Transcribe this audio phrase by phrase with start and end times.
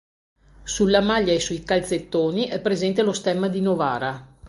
[0.63, 4.27] Sulla maglia e sui calzettoni è presente lo stemma di Novara.